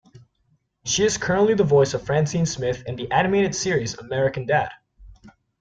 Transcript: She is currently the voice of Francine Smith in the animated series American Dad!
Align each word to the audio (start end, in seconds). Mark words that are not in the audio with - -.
She 0.83 1.03
is 1.05 1.19
currently 1.19 1.53
the 1.53 1.63
voice 1.63 1.93
of 1.93 2.03
Francine 2.03 2.47
Smith 2.47 2.81
in 2.87 2.95
the 2.95 3.11
animated 3.11 3.53
series 3.53 3.95
American 3.99 4.47
Dad! 4.47 4.71